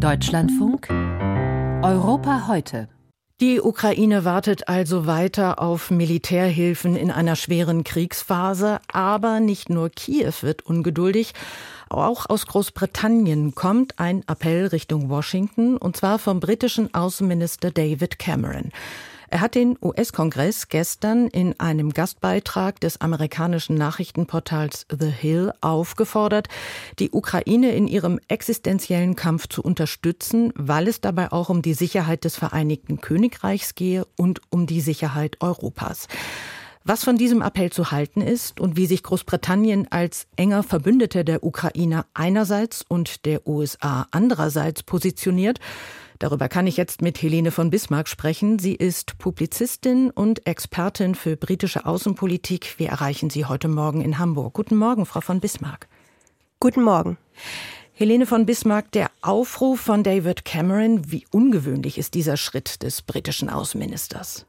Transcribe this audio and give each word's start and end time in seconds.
Deutschlandfunk 0.00 0.88
Europa 0.88 2.48
heute. 2.48 2.88
Die 3.42 3.60
Ukraine 3.60 4.24
wartet 4.24 4.66
also 4.66 5.06
weiter 5.06 5.60
auf 5.60 5.90
Militärhilfen 5.90 6.96
in 6.96 7.10
einer 7.10 7.36
schweren 7.36 7.84
Kriegsphase, 7.84 8.80
aber 8.90 9.40
nicht 9.40 9.68
nur 9.68 9.90
Kiew 9.90 10.32
wird 10.40 10.64
ungeduldig, 10.64 11.34
auch 11.90 12.30
aus 12.30 12.46
Großbritannien 12.46 13.54
kommt 13.54 13.98
ein 13.98 14.22
Appell 14.26 14.68
Richtung 14.68 15.10
Washington, 15.10 15.76
und 15.76 15.98
zwar 15.98 16.18
vom 16.18 16.40
britischen 16.40 16.94
Außenminister 16.94 17.70
David 17.70 18.18
Cameron. 18.18 18.70
Er 19.32 19.40
hat 19.40 19.54
den 19.54 19.78
US-Kongress 19.80 20.68
gestern 20.68 21.28
in 21.28 21.58
einem 21.60 21.92
Gastbeitrag 21.92 22.80
des 22.80 23.00
amerikanischen 23.00 23.76
Nachrichtenportals 23.76 24.86
The 24.90 25.06
Hill 25.06 25.52
aufgefordert, 25.60 26.48
die 26.98 27.12
Ukraine 27.12 27.70
in 27.70 27.86
ihrem 27.86 28.18
existenziellen 28.26 29.14
Kampf 29.14 29.46
zu 29.46 29.62
unterstützen, 29.62 30.52
weil 30.56 30.88
es 30.88 31.00
dabei 31.00 31.30
auch 31.30 31.48
um 31.48 31.62
die 31.62 31.74
Sicherheit 31.74 32.24
des 32.24 32.34
Vereinigten 32.34 33.00
Königreichs 33.00 33.76
gehe 33.76 34.04
und 34.16 34.40
um 34.50 34.66
die 34.66 34.80
Sicherheit 34.80 35.36
Europas. 35.40 36.08
Was 36.82 37.04
von 37.04 37.16
diesem 37.16 37.40
Appell 37.40 37.70
zu 37.70 37.92
halten 37.92 38.22
ist 38.22 38.58
und 38.58 38.76
wie 38.76 38.86
sich 38.86 39.04
Großbritannien 39.04 39.86
als 39.92 40.26
enger 40.34 40.64
Verbündeter 40.64 41.22
der 41.22 41.44
Ukraine 41.44 42.04
einerseits 42.14 42.84
und 42.88 43.26
der 43.26 43.46
USA 43.46 44.08
andererseits 44.10 44.82
positioniert, 44.82 45.60
Darüber 46.20 46.50
kann 46.50 46.66
ich 46.66 46.76
jetzt 46.76 47.00
mit 47.00 47.22
Helene 47.22 47.50
von 47.50 47.70
Bismarck 47.70 48.06
sprechen. 48.06 48.58
Sie 48.58 48.74
ist 48.74 49.16
Publizistin 49.16 50.10
und 50.10 50.46
Expertin 50.46 51.14
für 51.14 51.34
britische 51.38 51.86
Außenpolitik. 51.86 52.74
Wir 52.76 52.90
erreichen 52.90 53.30
Sie 53.30 53.46
heute 53.46 53.68
Morgen 53.68 54.02
in 54.02 54.18
Hamburg. 54.18 54.52
Guten 54.52 54.76
Morgen, 54.76 55.06
Frau 55.06 55.22
von 55.22 55.40
Bismarck. 55.40 55.88
Guten 56.60 56.82
Morgen. 56.82 57.16
Helene 57.94 58.26
von 58.26 58.44
Bismarck, 58.44 58.92
der 58.92 59.10
Aufruf 59.22 59.80
von 59.80 60.02
David 60.02 60.44
Cameron, 60.44 61.10
wie 61.10 61.26
ungewöhnlich 61.30 61.96
ist 61.96 62.12
dieser 62.12 62.36
Schritt 62.36 62.82
des 62.82 63.00
britischen 63.00 63.48
Außenministers? 63.48 64.44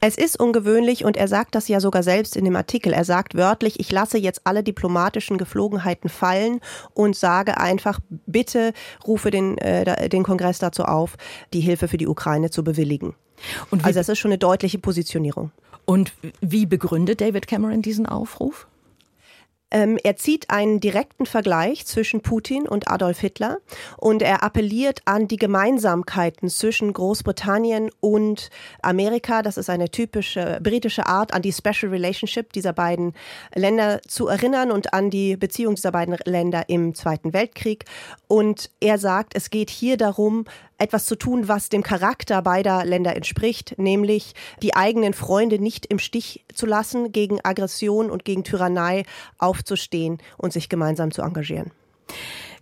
Es 0.00 0.16
ist 0.16 0.38
ungewöhnlich 0.38 1.04
und 1.04 1.16
er 1.16 1.26
sagt 1.26 1.54
das 1.54 1.68
ja 1.68 1.80
sogar 1.80 2.02
selbst 2.02 2.36
in 2.36 2.44
dem 2.44 2.56
Artikel. 2.56 2.92
Er 2.92 3.04
sagt 3.04 3.34
wörtlich, 3.34 3.80
ich 3.80 3.90
lasse 3.90 4.18
jetzt 4.18 4.42
alle 4.44 4.62
diplomatischen 4.62 5.38
Geflogenheiten 5.38 6.10
fallen 6.10 6.60
und 6.94 7.16
sage 7.16 7.58
einfach, 7.58 7.98
bitte 8.08 8.72
rufe 9.06 9.30
den, 9.30 9.58
äh, 9.58 10.08
den 10.08 10.22
Kongress 10.22 10.58
dazu 10.58 10.84
auf, 10.84 11.16
die 11.52 11.60
Hilfe 11.60 11.88
für 11.88 11.96
die 11.96 12.06
Ukraine 12.06 12.50
zu 12.50 12.62
bewilligen. 12.62 13.14
also 13.84 13.98
das 13.98 14.08
ist 14.08 14.18
schon 14.18 14.30
eine 14.30 14.38
deutliche 14.38 14.78
Positionierung. 14.78 15.50
Und 15.84 16.12
wie 16.40 16.66
begründet 16.66 17.20
David 17.20 17.46
Cameron 17.46 17.82
diesen 17.82 18.06
Aufruf? 18.06 18.66
Ähm, 19.70 19.98
er 20.04 20.16
zieht 20.16 20.50
einen 20.50 20.78
direkten 20.78 21.26
Vergleich 21.26 21.86
zwischen 21.86 22.20
Putin 22.20 22.68
und 22.68 22.88
Adolf 22.88 23.18
Hitler 23.18 23.58
und 23.96 24.22
er 24.22 24.44
appelliert 24.44 25.02
an 25.06 25.26
die 25.26 25.36
Gemeinsamkeiten 25.36 26.48
zwischen 26.48 26.92
Großbritannien 26.92 27.90
und 28.00 28.50
Amerika. 28.80 29.42
Das 29.42 29.56
ist 29.56 29.68
eine 29.68 29.90
typische 29.90 30.60
britische 30.62 31.06
Art, 31.06 31.34
an 31.34 31.42
die 31.42 31.52
Special 31.52 31.90
Relationship 31.90 32.52
dieser 32.52 32.72
beiden 32.72 33.12
Länder 33.54 34.00
zu 34.06 34.28
erinnern 34.28 34.70
und 34.70 34.94
an 34.94 35.10
die 35.10 35.36
Beziehung 35.36 35.74
dieser 35.74 35.90
beiden 35.92 36.16
Länder 36.24 36.68
im 36.68 36.94
Zweiten 36.94 37.32
Weltkrieg. 37.32 37.84
Und 38.28 38.70
er 38.80 38.98
sagt, 38.98 39.34
es 39.34 39.50
geht 39.50 39.70
hier 39.70 39.96
darum, 39.96 40.44
etwas 40.78 41.04
zu 41.04 41.16
tun, 41.16 41.48
was 41.48 41.68
dem 41.68 41.82
Charakter 41.82 42.42
beider 42.42 42.84
Länder 42.84 43.16
entspricht, 43.16 43.78
nämlich 43.78 44.34
die 44.62 44.74
eigenen 44.74 45.14
Freunde 45.14 45.58
nicht 45.58 45.86
im 45.86 45.98
Stich 45.98 46.44
zu 46.54 46.66
lassen, 46.66 47.12
gegen 47.12 47.40
Aggression 47.44 48.10
und 48.10 48.24
gegen 48.24 48.44
Tyrannei 48.44 49.04
aufzustehen 49.38 50.18
und 50.36 50.52
sich 50.52 50.68
gemeinsam 50.68 51.10
zu 51.10 51.22
engagieren. 51.22 51.72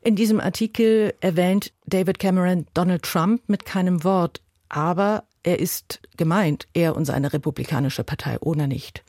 In 0.03 0.17
diesem 0.17 0.41
Artikel 0.41 1.15
erwähnt 1.21 1.73
David 1.87 2.19
Cameron 2.19 2.67
Donald 2.75 3.03
Trump 3.03 3.43
mit 3.47 3.65
keinem 3.65 4.05
Wort, 4.05 4.43
aber 4.69 5.25
er 5.43 5.59
ist 5.59 6.01
gemeint, 6.17 6.67
er 6.75 6.97
und 6.97 7.05
seine 7.05 7.33
republikanische 7.33 8.05
Partei 8.05 8.39
ohne 8.41 8.69
nicht. 8.69 9.05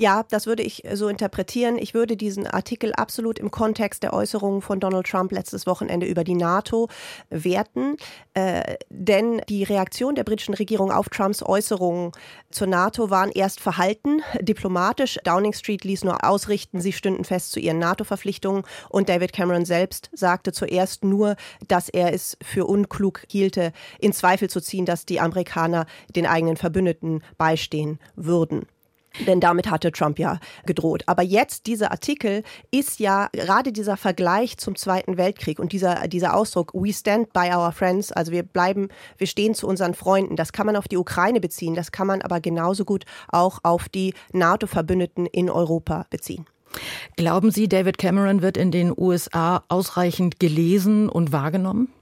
Ja, 0.00 0.24
das 0.30 0.46
würde 0.46 0.62
ich 0.62 0.82
so 0.94 1.08
interpretieren. 1.08 1.76
Ich 1.76 1.92
würde 1.92 2.16
diesen 2.16 2.46
Artikel 2.46 2.94
absolut 2.94 3.38
im 3.38 3.50
Kontext 3.50 4.02
der 4.02 4.14
Äußerungen 4.14 4.62
von 4.62 4.80
Donald 4.80 5.06
Trump 5.06 5.30
letztes 5.30 5.66
Wochenende 5.66 6.06
über 6.06 6.24
die 6.24 6.36
NATO 6.36 6.88
werten. 7.28 7.98
Äh, 8.32 8.76
denn 8.88 9.42
die 9.50 9.62
Reaktion 9.62 10.14
der 10.14 10.24
britischen 10.24 10.54
Regierung 10.54 10.90
auf 10.90 11.10
Trumps 11.10 11.42
Äußerungen 11.42 12.12
zur 12.50 12.66
NATO 12.66 13.10
waren 13.10 13.30
erst 13.30 13.60
verhalten, 13.60 14.22
diplomatisch. 14.40 15.18
Downing 15.22 15.52
Street 15.52 15.84
ließ 15.84 16.04
nur 16.04 16.24
ausrichten, 16.24 16.80
sie 16.80 16.94
stünden 16.94 17.24
fest 17.24 17.52
zu 17.52 17.60
ihren 17.60 17.78
NATO-Verpflichtungen. 17.78 18.62
Und 18.88 19.10
David 19.10 19.34
Cameron 19.34 19.66
selbst 19.66 20.08
sagte 20.14 20.52
zuerst 20.52 21.04
nur, 21.04 21.36
dass 21.68 21.90
er 21.90 22.14
es 22.14 22.38
für 22.42 22.64
unklug 22.64 23.20
hielte, 23.28 23.74
in 23.98 24.14
Zweifel 24.14 24.48
zu 24.48 24.62
ziehen, 24.62 24.86
dass 24.86 25.04
die 25.04 25.20
Amerikaner 25.20 25.84
den 26.16 26.24
eigenen 26.24 26.56
Verbündeten 26.56 27.22
beistehen 27.36 27.98
würden. 28.16 28.66
Denn 29.26 29.40
damit 29.40 29.70
hatte 29.70 29.90
Trump 29.92 30.18
ja 30.18 30.38
gedroht. 30.66 31.02
Aber 31.06 31.22
jetzt, 31.22 31.66
dieser 31.66 31.90
Artikel 31.90 32.42
ist 32.70 33.00
ja 33.00 33.28
gerade 33.32 33.72
dieser 33.72 33.96
Vergleich 33.96 34.56
zum 34.56 34.76
Zweiten 34.76 35.16
Weltkrieg 35.16 35.58
und 35.58 35.72
dieser, 35.72 36.08
dieser 36.08 36.34
Ausdruck, 36.34 36.72
we 36.74 36.92
stand 36.92 37.32
by 37.32 37.50
our 37.54 37.72
friends, 37.72 38.12
also 38.12 38.32
wir 38.32 38.42
bleiben, 38.42 38.88
wir 39.18 39.26
stehen 39.26 39.54
zu 39.54 39.66
unseren 39.66 39.94
Freunden. 39.94 40.36
Das 40.36 40.52
kann 40.52 40.66
man 40.66 40.76
auf 40.76 40.88
die 40.88 40.96
Ukraine 40.96 41.40
beziehen, 41.40 41.74
das 41.74 41.92
kann 41.92 42.06
man 42.06 42.22
aber 42.22 42.40
genauso 42.40 42.84
gut 42.84 43.04
auch 43.28 43.58
auf 43.62 43.88
die 43.88 44.14
NATO-Verbündeten 44.32 45.26
in 45.26 45.50
Europa 45.50 46.06
beziehen. 46.10 46.46
Glauben 47.16 47.50
Sie, 47.50 47.68
David 47.68 47.98
Cameron 47.98 48.42
wird 48.42 48.56
in 48.56 48.70
den 48.70 48.94
USA 48.96 49.64
ausreichend 49.68 50.38
gelesen 50.38 51.08
und 51.08 51.32
wahrgenommen? 51.32 51.92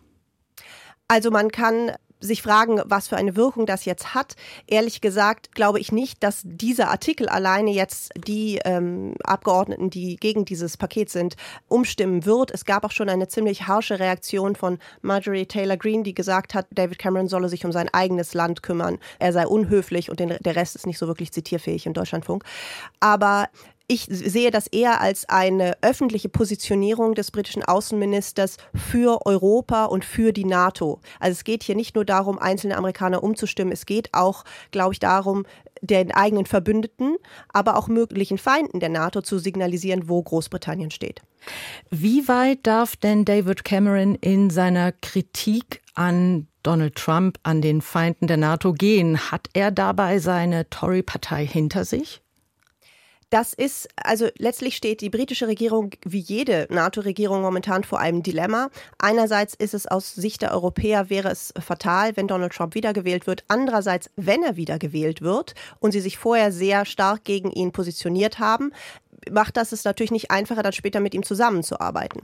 Also 1.08 1.30
man 1.30 1.50
kann 1.50 1.92
sich 2.20 2.42
fragen, 2.42 2.80
was 2.84 3.08
für 3.08 3.16
eine 3.16 3.36
Wirkung 3.36 3.66
das 3.66 3.84
jetzt 3.84 4.14
hat. 4.14 4.34
Ehrlich 4.66 5.00
gesagt 5.00 5.54
glaube 5.54 5.80
ich 5.80 5.92
nicht, 5.92 6.22
dass 6.22 6.42
dieser 6.44 6.90
Artikel 6.90 7.28
alleine 7.28 7.70
jetzt 7.70 8.12
die 8.16 8.60
ähm, 8.64 9.14
Abgeordneten, 9.24 9.90
die 9.90 10.16
gegen 10.16 10.44
dieses 10.44 10.76
Paket 10.76 11.10
sind, 11.10 11.36
umstimmen 11.68 12.24
wird. 12.24 12.50
Es 12.50 12.64
gab 12.64 12.84
auch 12.84 12.90
schon 12.90 13.08
eine 13.08 13.28
ziemlich 13.28 13.66
harsche 13.68 13.98
Reaktion 13.98 14.56
von 14.56 14.78
Marjorie 15.02 15.46
Taylor 15.46 15.76
Greene, 15.76 16.02
die 16.02 16.14
gesagt 16.14 16.54
hat, 16.54 16.66
David 16.70 16.98
Cameron 16.98 17.28
solle 17.28 17.48
sich 17.48 17.64
um 17.64 17.72
sein 17.72 17.88
eigenes 17.92 18.34
Land 18.34 18.62
kümmern. 18.62 18.98
Er 19.18 19.32
sei 19.32 19.46
unhöflich 19.46 20.10
und 20.10 20.20
den, 20.20 20.36
der 20.40 20.56
Rest 20.56 20.76
ist 20.76 20.86
nicht 20.86 20.98
so 20.98 21.06
wirklich 21.06 21.32
zitierfähig 21.32 21.86
im 21.86 21.92
Deutschlandfunk. 21.92 22.44
Aber 23.00 23.48
ich 23.88 24.06
sehe 24.10 24.50
das 24.50 24.66
eher 24.66 25.00
als 25.00 25.28
eine 25.30 25.78
öffentliche 25.80 26.28
Positionierung 26.28 27.14
des 27.14 27.30
britischen 27.30 27.64
Außenministers 27.64 28.58
für 28.74 29.24
Europa 29.24 29.86
und 29.86 30.04
für 30.04 30.32
die 30.32 30.44
NATO. 30.44 31.00
Also 31.18 31.32
es 31.32 31.44
geht 31.44 31.62
hier 31.62 31.74
nicht 31.74 31.94
nur 31.94 32.04
darum, 32.04 32.38
einzelne 32.38 32.76
Amerikaner 32.76 33.22
umzustimmen, 33.22 33.72
es 33.72 33.86
geht 33.86 34.12
auch, 34.12 34.44
glaube 34.70 34.92
ich, 34.92 34.98
darum, 35.00 35.46
den 35.80 36.12
eigenen 36.12 36.44
Verbündeten, 36.44 37.16
aber 37.48 37.76
auch 37.76 37.88
möglichen 37.88 38.36
Feinden 38.36 38.78
der 38.78 38.90
NATO 38.90 39.22
zu 39.22 39.38
signalisieren, 39.38 40.08
wo 40.08 40.22
Großbritannien 40.22 40.90
steht. 40.90 41.22
Wie 41.88 42.28
weit 42.28 42.66
darf 42.66 42.96
denn 42.96 43.24
David 43.24 43.64
Cameron 43.64 44.16
in 44.16 44.50
seiner 44.50 44.92
Kritik 44.92 45.80
an 45.94 46.46
Donald 46.62 46.96
Trump, 46.96 47.38
an 47.42 47.62
den 47.62 47.80
Feinden 47.80 48.26
der 48.26 48.36
NATO 48.36 48.74
gehen? 48.74 49.30
Hat 49.30 49.48
er 49.54 49.70
dabei 49.70 50.18
seine 50.18 50.68
Tory-Partei 50.68 51.46
hinter 51.46 51.86
sich? 51.86 52.20
Das 53.30 53.52
ist, 53.52 53.88
also 53.96 54.28
letztlich 54.38 54.74
steht 54.74 55.02
die 55.02 55.10
britische 55.10 55.48
Regierung 55.48 55.90
wie 56.02 56.18
jede 56.18 56.66
NATO-Regierung 56.70 57.42
momentan 57.42 57.84
vor 57.84 58.00
einem 58.00 58.22
Dilemma. 58.22 58.70
Einerseits 58.98 59.54
ist 59.54 59.74
es 59.74 59.86
aus 59.86 60.14
Sicht 60.14 60.40
der 60.40 60.52
Europäer 60.52 61.10
wäre 61.10 61.28
es 61.28 61.52
fatal, 61.60 62.16
wenn 62.16 62.26
Donald 62.26 62.54
Trump 62.54 62.74
wiedergewählt 62.74 63.26
wird. 63.26 63.44
Andererseits, 63.48 64.10
wenn 64.16 64.42
er 64.42 64.56
wiedergewählt 64.56 65.20
wird 65.20 65.54
und 65.78 65.92
sie 65.92 66.00
sich 66.00 66.16
vorher 66.16 66.52
sehr 66.52 66.86
stark 66.86 67.24
gegen 67.24 67.50
ihn 67.50 67.70
positioniert 67.70 68.38
haben, 68.38 68.72
macht 69.30 69.56
das 69.56 69.72
es 69.72 69.84
natürlich 69.84 70.10
nicht 70.10 70.30
einfacher, 70.30 70.62
dann 70.62 70.72
später 70.72 71.00
mit 71.00 71.14
ihm 71.14 71.22
zusammenzuarbeiten. 71.22 72.22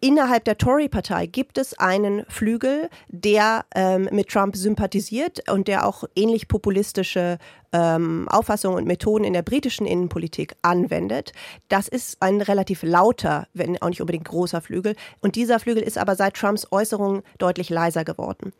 Innerhalb 0.00 0.44
der 0.44 0.58
Tory-Partei 0.58 1.26
gibt 1.26 1.56
es 1.56 1.78
einen 1.78 2.24
Flügel, 2.28 2.90
der 3.08 3.64
ähm, 3.74 4.08
mit 4.12 4.28
Trump 4.28 4.54
sympathisiert 4.54 5.50
und 5.50 5.68
der 5.68 5.86
auch 5.86 6.04
ähnlich 6.14 6.48
populistische 6.48 7.38
ähm, 7.72 8.28
Auffassungen 8.28 8.76
und 8.76 8.86
Methoden 8.86 9.24
in 9.24 9.32
der 9.32 9.42
britischen 9.42 9.86
Innenpolitik 9.86 10.54
anwendet. 10.60 11.32
Das 11.68 11.88
ist 11.88 12.18
ein 12.20 12.42
relativ 12.42 12.82
lauter, 12.82 13.48
wenn 13.54 13.80
auch 13.80 13.88
nicht 13.88 14.02
unbedingt 14.02 14.28
großer 14.28 14.60
Flügel. 14.60 14.96
Und 15.20 15.34
dieser 15.34 15.58
Flügel 15.58 15.82
ist 15.82 15.96
aber 15.96 16.14
seit 16.14 16.34
Trumps 16.34 16.66
Äußerungen 16.70 17.22
deutlich 17.38 17.70
leiser 17.70 18.04
geworden. 18.04 18.52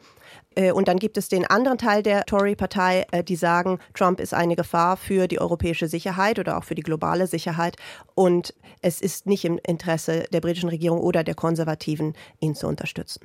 Äh, 0.56 0.72
und 0.72 0.88
dann 0.88 0.98
gibt 0.98 1.16
es 1.16 1.28
den 1.28 1.46
anderen 1.46 1.78
Teil 1.78 2.02
der 2.02 2.24
Tory-Partei, 2.24 3.06
äh, 3.12 3.22
die 3.22 3.36
sagen, 3.36 3.78
Trump 3.94 4.18
ist 4.18 4.34
eine 4.34 4.56
Gefahr 4.56 4.96
für 4.96 5.28
die 5.28 5.40
europäische 5.40 5.86
Sicherheit 5.86 6.40
oder 6.40 6.58
auch 6.58 6.64
für 6.64 6.74
die 6.74 6.82
globale 6.82 7.28
Sicherheit. 7.28 7.76
Und 8.16 8.52
es 8.82 9.00
ist 9.00 9.26
nicht 9.26 9.44
im 9.44 9.60
Interesse 9.64 10.24
der 10.32 10.40
britischen 10.40 10.70
Regierung 10.70 11.00
oder 11.00 11.22
der 11.22 11.34
Konservativen, 11.34 12.14
ihn 12.40 12.54
zu 12.54 12.66
unterstützen. 12.66 13.20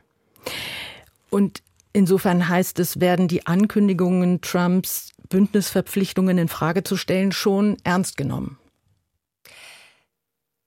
Und 1.30 1.63
insofern 1.94 2.48
heißt 2.48 2.80
es, 2.80 3.00
werden 3.00 3.28
die 3.28 3.48
Ankündigungen 3.48 4.42
Trumps, 4.42 5.12
Bündnisverpflichtungen 5.30 6.38
in 6.38 6.48
Frage 6.50 6.83
zu 6.83 6.98
stellen, 6.98 7.31
schon 7.31 7.78
ernst 7.83 8.18
genommen? 8.18 8.57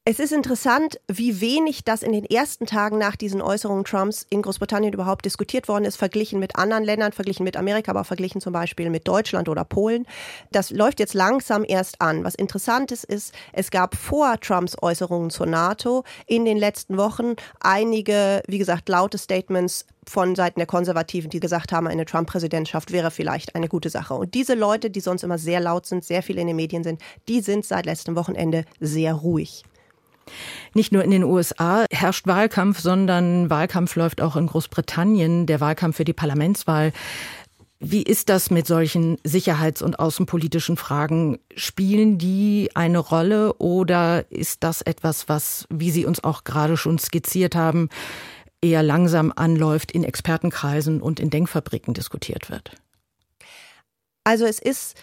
Es 0.06 0.19
ist 0.19 0.35
interessant, 0.35 1.01
wie 1.09 1.41
wenig 1.41 1.83
das 1.83 2.03
in 2.03 2.12
den 2.12 2.27
ersten 2.27 2.67
Tagen 2.67 2.99
nach 2.99 3.17
diesen 3.17 3.41
Äußerungen 3.41 3.85
Trumps 3.85 4.27
in 4.29 4.43
Großbritannien 4.43 4.93
überhaupt 4.93 5.25
diskutiert 5.25 5.67
worden 5.67 5.87
ist, 5.87 5.97
verglichen 5.97 6.39
mit 6.39 6.56
anderen 6.56 6.85
Ländern, 6.85 7.12
verglichen 7.12 7.43
mit 7.43 7.56
Amerika, 7.56 7.93
aber 7.93 8.05
verglichen 8.05 8.43
zum 8.43 8.53
Beispiel 8.53 8.91
mit 8.91 9.09
Deutschland 9.09 9.49
oder 9.49 9.65
Polen. 9.65 10.06
Das 10.53 10.69
läuft 10.69 11.01
jetzt 11.01 11.15
langsam 11.15 11.65
erst 11.67 12.03
an. 12.03 12.23
Was 12.23 12.35
interessant 12.35 12.93
ist, 12.93 13.05
ist, 13.05 13.35
es 13.55 13.71
gab 13.71 13.97
vor 13.97 14.39
Trumps 14.39 14.77
Äußerungen 14.83 15.31
zur 15.31 15.47
NATO 15.47 16.05
in 16.27 16.45
den 16.45 16.59
letzten 16.59 16.99
Wochen 16.99 17.37
einige, 17.61 18.43
wie 18.47 18.59
gesagt, 18.59 18.91
laute 18.91 19.17
Statements 19.17 19.87
von 20.06 20.35
Seiten 20.35 20.61
der 20.61 20.67
Konservativen, 20.67 21.31
die 21.31 21.41
gesagt 21.41 21.73
haben, 21.73 21.87
eine 21.87 22.05
Trump-Präsidentschaft 22.05 22.93
wäre 22.93 23.11
vielleicht 23.11 23.55
eine 23.55 23.69
gute 23.69 23.89
Sache. 23.89 24.12
Und 24.12 24.35
diese 24.35 24.53
Leute, 24.53 24.91
die 24.91 25.01
sonst 25.01 25.23
immer 25.23 25.39
sehr 25.39 25.61
laut 25.61 25.87
sind, 25.87 26.05
sehr 26.05 26.23
viel 26.23 26.37
in 26.37 26.47
den 26.47 26.56
Medien 26.56 26.85
sind, 26.85 27.01
die 27.27 27.41
sind 27.41 27.65
seit 27.65 27.87
letztem 27.87 28.17
Wochenende 28.17 28.67
sehr 28.81 29.15
ruhig. 29.15 29.65
Nicht 30.75 30.93
nur 30.93 31.05
in 31.05 31.11
den 31.11 31.25
USA 31.25 31.85
herrscht 31.91 32.26
Wahlkampf, 32.26 32.81
sondern 32.81 33.50
Wahlkampf 33.50 33.97
läuft 33.97 34.21
auch 34.21 34.37
in 34.37 34.47
Großbritannien, 34.47 35.47
der 35.47 35.61
Wahlkampf 35.61 35.97
für 35.97 36.05
die 36.05 36.12
Parlamentswahl. 36.12 36.93
Wie 37.81 38.03
ist 38.03 38.31
das 38.31 38.50
mit 38.50 38.67
solchen 38.67 39.19
sicherheits- 39.25 39.82
und 39.82 39.99
außenpolitischen 39.99 40.76
Fragen? 40.76 41.38
Spielen 41.55 42.17
die 42.17 42.71
eine 42.75 42.99
Rolle 42.99 43.55
oder 43.55 44.31
ist 44.31 44.65
das 44.65 44.81
etwas, 44.81 45.29
was, 45.29 45.67
wie 45.69 45.91
Sie 45.91 46.06
uns 46.06 46.25
auch 46.25 46.44
gerade 46.44 46.77
schon 46.77 46.99
skizziert 46.99 47.55
haben, 47.55 47.91
eher 48.62 48.82
langsam 48.82 49.32
anläuft, 49.37 49.93
in 49.93 50.03
Expertenkreisen 50.03 51.03
und 51.03 51.20
in 51.20 51.29
Denkfabriken 51.29 51.93
diskutiert 51.93 52.49
wird? 52.49 52.73
Also 54.25 54.47
es 54.47 54.59
ist 54.59 54.97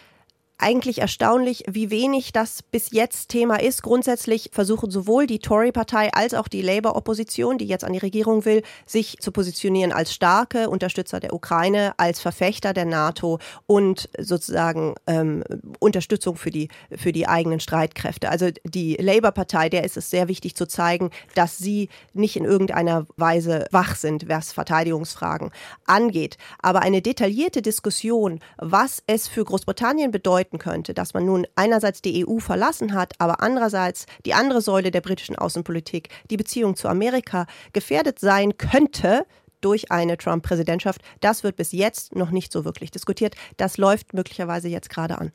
eigentlich 0.62 1.00
erstaunlich, 1.00 1.64
wie 1.68 1.90
wenig 1.90 2.34
das 2.34 2.62
bis 2.62 2.92
jetzt 2.92 3.30
Thema 3.30 3.60
ist. 3.60 3.82
Grundsätzlich 3.82 4.50
versuchen 4.54 4.92
sowohl 4.92 5.26
die 5.26 5.40
Tory-Partei 5.40 6.10
als 6.14 6.34
auch 6.34 6.48
die 6.48 6.62
Labour-Opposition, 6.62 7.58
die 7.58 7.66
jetzt 7.66 7.84
an 7.84 7.94
die 7.94 8.00
Regierung 8.00 8.46
will, 8.46 8.62
sich 8.86 9.18
zu 9.20 9.32
positionieren 9.32 9.92
als 9.92 10.14
starke 10.14 10.70
Unterstützer 10.70 11.20
der 11.20 11.34
Ukraine, 11.34 11.94
als 11.98 12.20
Verfechter 12.20 12.74
der 12.74 12.86
NATO 12.86 13.40
und 13.66 14.10
sozusagen 14.20 14.96
ähm, 15.08 15.44
Unterstützung 15.80 16.36
für 16.36 16.52
die, 16.52 16.70
für 16.96 17.12
die 17.12 17.28
eigenen 17.28 17.60
Streitkräfte. 17.60 18.30
Also 18.30 18.50
die 18.64 18.96
Labour-Partei, 18.96 19.70
der 19.70 19.84
ist 19.84 19.98
es 19.98 20.10
sehr 20.10 20.28
wichtig 20.28 20.56
zu 20.56 20.68
zeigen, 20.68 21.10
dass 21.34 21.58
sie 21.58 21.90
nicht 22.14 22.36
in 22.36 22.46
irgendeiner 22.46 23.08
Weise 23.18 23.66
wach 23.72 23.96
sind, 23.96 24.30
was 24.30 24.54
Verteidigungsfragen 24.54 25.52
angeht. 25.86 26.38
Aber 26.62 26.82
eine 26.82 27.02
detaillierte 27.02 27.62
Diskussion, 27.62 28.40
was 28.58 29.02
es 29.08 29.28
für 29.28 29.44
Großbritannien 29.44 30.12
bedeutet, 30.12 30.51
bedeuten 30.52 30.58
könnte, 30.58 30.94
dass 30.94 31.14
man 31.14 31.26
nun 31.26 31.48
einerseits 31.56 32.02
die 32.02 32.26
EU 32.28 32.40
verlassen 32.40 32.94
hat, 32.94 33.14
aber 33.20 33.42
andererseits 33.42 34.06
die 34.26 34.34
andere 34.34 34.62
Säule 34.62 34.92
der 34.92 35.02
britischen 35.02 35.36
Außenpolitik, 35.36 36.10
die 36.30 36.38
Beziehung 36.38 36.76
zu 36.76 36.88
Amerika, 36.88 37.46
gefährdet 37.74 38.20
sein 38.20 38.58
könnte, 38.58 39.26
durch 39.62 39.92
eine 39.92 40.18
Trump-Präsidentschaft. 40.18 41.02
Das 41.20 41.44
wird 41.44 41.56
bis 41.56 41.72
jetzt 41.72 42.16
noch 42.16 42.32
nicht 42.32 42.52
so 42.52 42.66
wirklich 42.66 42.90
diskutiert. 42.90 43.36
Das 43.58 43.78
läuft 43.78 44.14
möglicherweise 44.16 44.70
jetzt 44.70 44.90
gerade 44.90 45.20
an. 45.20 45.32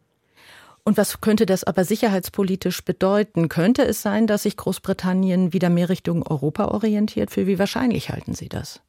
Und 0.83 0.97
was 0.97 1.21
könnte 1.21 1.47
das 1.47 1.63
aber 1.63 1.85
sicherheitspolitisch 1.85 2.85
bedeuten? 2.85 3.49
Könnte 3.49 3.85
es 3.85 4.03
sein, 4.03 4.27
dass 4.27 4.43
sich 4.43 4.57
Großbritannien 4.57 5.53
wieder 5.53 5.71
mehr 5.71 5.89
Richtung 5.89 6.27
Europa 6.27 6.67
orientiert? 6.67 7.31
Für 7.31 7.47
wie 7.47 7.61
wahrscheinlich 7.61 8.11
halten 8.11 8.35
Sie 8.35 8.49
das? 8.49 8.81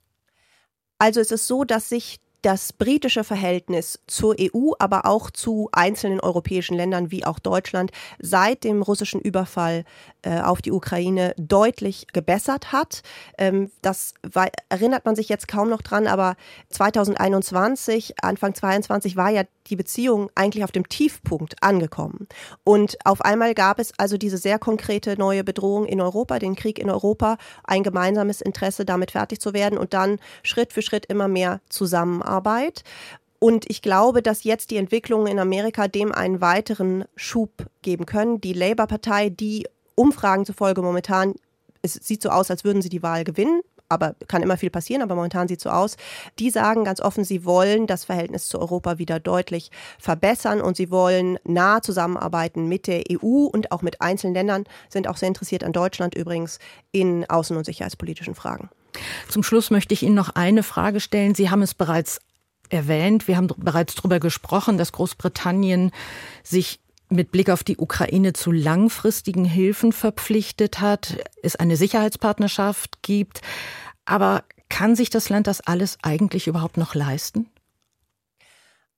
Also 0.98 1.20
es 1.22 1.30
ist 1.32 1.46
so, 1.46 1.64
dass 1.64 1.90
sich 1.90 2.20
das 2.42 2.74
britische 2.74 3.24
Verhältnis 3.24 4.00
zur 4.08 4.36
EU, 4.40 4.72
aber 4.80 5.06
auch 5.06 5.32
zu 5.32 5.70
einzelnen 5.72 6.20
europäischen 6.20 6.76
Ländern 6.76 7.12
wie 7.12 7.26
auch 7.26 7.40
Deutschland 7.40 7.92
seit 8.20 8.64
dem 8.64 8.82
russischen 8.82 9.22
Überfall 9.22 9.84
äh, 10.22 10.42
auf 10.42 10.62
die 10.62 10.72
Ukraine 10.72 11.34
deutlich 11.38 12.08
gebessert 12.14 12.72
hat. 12.72 13.02
Ähm, 13.38 13.72
das 13.82 14.14
war, 14.24 14.50
erinnert 14.70 15.06
man 15.06 15.16
sich 15.16 15.30
jetzt 15.30 15.48
kaum 15.48 15.70
noch 15.70 15.82
dran, 15.82 16.08
aber 16.08 16.36
2021, 16.70 18.16
Anfang 18.22 18.54
22 18.54 19.16
war 19.16 19.30
ja 19.30 19.44
die 19.68 19.76
Beziehung 19.76 20.30
eigentlich 20.36 20.64
auf 20.64 20.72
dem 20.72 20.88
Tiefpunkt 20.88 21.62
angekommen. 21.62 22.28
Und 22.64 22.98
auf 23.06 23.22
einmal 23.22 23.54
gab 23.54 23.80
es 23.80 23.92
also 23.98 24.18
diese 24.18 24.38
sehr 24.38 24.60
konkrete 24.60 25.18
neue 25.18 25.44
Bedrohung 25.44 25.86
in 25.86 26.02
Europa, 26.02 26.40
den 26.40 26.56
Krieg 26.56 26.80
in 26.80 26.90
Europa, 26.90 27.38
ein 27.64 27.84
gemeinsames 27.84 28.42
Interesse, 28.42 28.86
damit 28.86 29.12
fertig 29.12 29.40
zu 29.40 29.54
werden 29.54 29.78
und 29.78 29.94
dann 29.94 30.20
Schritt 30.44 30.74
für 30.74 30.82
Schritt 30.82 31.06
immer 31.08 31.28
mehr 31.28 31.62
Zusammenarbeit. 32.38 32.84
Und 33.40 33.70
ich 33.70 33.82
glaube, 33.82 34.24
dass 34.24 34.44
jetzt 34.44 34.72
die 34.72 34.78
Entwicklungen 34.78 35.28
in 35.28 35.40
Amerika 35.40 35.88
dem 35.88 36.12
einen 36.12 36.42
weiteren 36.42 37.06
Schub 37.16 37.68
geben 37.84 38.06
können. 38.06 38.42
Die 38.42 38.54
Labour-Partei, 38.54 39.30
die 39.30 39.68
Umfragen 39.96 40.46
zufolge 40.46 40.82
momentan, 40.82 41.36
es 41.84 41.94
sieht 41.94 42.24
so 42.24 42.30
aus, 42.30 42.50
als 42.50 42.64
würden 42.64 42.82
sie 42.82 42.90
die 42.90 43.04
Wahl 43.04 43.24
gewinnen, 43.24 43.62
aber 43.90 44.16
kann 44.28 44.42
immer 44.42 44.58
viel 44.58 44.72
passieren, 44.72 45.04
aber 45.04 45.14
momentan 45.14 45.48
sieht 45.48 45.60
es 45.60 45.64
so 45.64 45.70
aus. 45.70 45.98
Die 46.40 46.50
sagen 46.50 46.84
ganz 46.84 47.00
offen, 47.00 47.24
sie 47.24 47.46
wollen 47.46 47.86
das 47.86 48.06
Verhältnis 48.06 48.48
zu 48.48 48.60
Europa 48.60 48.98
wieder 48.98 49.20
deutlich 49.20 49.70
verbessern 50.00 50.60
und 50.60 50.76
sie 50.76 50.90
wollen 50.90 51.38
nah 51.44 51.82
zusammenarbeiten 51.84 52.68
mit 52.68 52.88
der 52.88 53.04
EU 53.12 53.46
und 53.46 53.72
auch 53.72 53.84
mit 53.84 54.02
einzelnen 54.02 54.34
Ländern, 54.34 54.64
sind 54.90 55.08
auch 55.08 55.18
sehr 55.18 55.28
interessiert 55.28 55.64
an 55.64 55.74
Deutschland 55.74 56.16
übrigens 56.16 56.58
in 56.92 57.24
außen- 57.26 57.56
und 57.56 57.66
sicherheitspolitischen 57.66 58.34
Fragen. 58.34 58.70
Zum 59.30 59.44
Schluss 59.44 59.70
möchte 59.70 59.94
ich 59.94 60.04
Ihnen 60.04 60.16
noch 60.16 60.30
eine 60.30 60.64
Frage 60.64 61.00
stellen. 61.00 61.36
Sie 61.36 61.50
haben 61.50 61.62
es 61.62 61.74
bereits 61.74 62.20
erwähnt, 62.70 63.28
wir 63.28 63.38
haben 63.38 63.48
bereits 63.58 63.96
darüber 63.96 64.20
gesprochen, 64.20 64.78
dass 64.78 64.92
Großbritannien 64.92 65.92
sich 66.44 66.80
mit 67.10 67.32
Blick 67.32 67.50
auf 67.50 67.64
die 67.64 67.78
Ukraine 67.78 68.34
zu 68.34 68.52
langfristigen 68.52 69.46
Hilfen 69.46 69.94
verpflichtet 69.94 70.82
hat, 70.82 71.18
es 71.42 71.56
eine 71.56 71.78
Sicherheitspartnerschaft 71.78 73.02
gibt. 73.02 73.42
Aber 74.06 74.44
kann 74.70 74.96
sich 74.96 75.10
das 75.10 75.30
Land 75.30 75.48
das 75.48 75.62
alles 75.62 75.98
eigentlich 76.02 76.48
überhaupt 76.48 76.78
noch 76.78 76.96
leisten? 76.96 77.50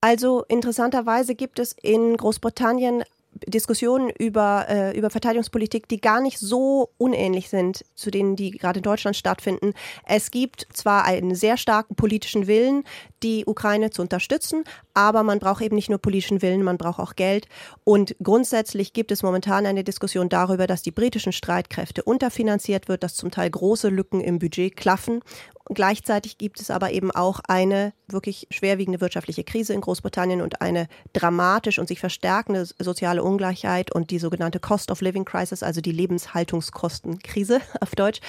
Also 0.02 0.44
interessanterweise 0.48 1.36
gibt 1.36 1.60
es 1.60 1.74
in 1.74 2.16
Großbritannien 2.16 3.04
Diskussionen 3.48 4.10
über, 4.10 4.66
äh, 4.70 4.98
über 4.98 5.10
Verteidigungspolitik, 5.10 5.88
die 5.88 6.02
gar 6.02 6.22
nicht 6.22 6.40
so 6.40 6.90
unähnlich 6.98 7.50
sind 7.50 7.86
zu 7.96 8.12
denen, 8.12 8.36
die 8.36 8.52
gerade 8.52 8.80
in 8.80 8.84
Deutschland 8.84 9.16
stattfinden. 9.16 9.74
Es 10.06 10.32
gibt 10.32 10.68
zwar 10.74 11.06
einen 11.06 11.36
sehr 11.36 11.58
starken 11.58 11.96
politischen 11.96 12.48
Willen, 12.48 12.84
die 13.24 13.46
Ukraine 13.46 13.90
zu 13.90 14.02
unterstützen, 14.02 14.64
aber 14.94 15.24
man 15.24 15.40
braucht 15.40 15.62
eben 15.62 15.76
nicht 15.76 15.90
nur 15.90 16.00
politischen 16.00 16.42
Willen, 16.42 16.64
man 16.64 16.78
braucht 16.78 17.00
auch 17.00 17.16
Geld. 17.16 17.48
Und 17.84 18.16
grundsätzlich 18.22 18.94
gibt 18.94 19.12
es 19.12 19.24
momentan 19.24 19.66
eine 19.66 19.84
Diskussion 19.84 20.30
darüber, 20.30 20.68
dass 20.68 20.82
die 20.82 20.92
britischen 20.92 21.34
Streitkräfte 21.34 22.04
unterfinanziert 22.04 22.88
wird, 22.88 23.04
dass 23.04 23.16
zum 23.16 23.32
Teil 23.32 23.50
große 23.50 23.90
Lücken 23.90 24.22
im 24.22 24.40
Budget 24.40 24.76
klaffen 24.76 25.22
Gleichzeitig 25.72 26.40
gibt 26.40 26.60
es 26.60 26.72
aber 26.72 26.92
eben 26.92 27.12
auch 27.12 27.42
eine 27.48 27.94
wirklich 28.08 28.48
schwerwiegende 28.50 29.02
wirtschaftliche 29.02 29.44
Krise 29.44 29.74
in 29.74 29.82
Großbritannien 29.82 30.42
und 30.42 30.62
eine 30.62 30.88
dramatisch 31.14 31.78
und 31.78 31.88
sich 31.88 32.00
verstärkende 32.00 32.66
soziale 32.66 33.22
Ungleichheit 33.22 33.94
und 33.94 34.10
die 34.10 34.18
sogenannte 34.18 34.60
Cost 34.60 34.90
of 34.90 35.02
Living 35.02 35.26
Crisis, 35.26 35.62
also 35.62 35.80
die 35.80 35.92
Lebenshaltungskostenkrise 35.92 37.62
auf 37.82 37.94
Deutsch. 37.94 38.20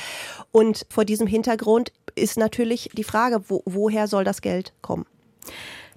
Und 0.53 0.87
vor 0.91 1.07
diesem 1.07 1.27
Hintergrund 1.27 1.93
ist 2.15 2.37
natürlich 2.37 2.91
die 2.93 3.05
Frage, 3.05 3.43
wo, 3.49 3.63
woher 3.65 4.07
soll 4.07 4.25
das 4.25 4.43
Geld 4.43 4.75
kommen? 4.83 5.07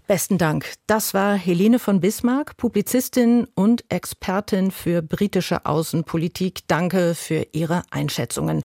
Besten 0.07 0.37
Dank. 0.37 0.73
Das 0.87 1.13
war 1.13 1.35
Helene 1.35 1.77
von 1.77 1.99
Bismarck, 1.99 2.55
Publizistin 2.55 3.47
und 3.53 3.83
Expertin 3.89 4.71
für 4.71 5.01
britische 5.01 5.65
Außenpolitik. 5.65 6.67
Danke 6.67 7.15
für 7.15 7.47
Ihre 7.51 7.83
Einschätzungen. 7.89 8.63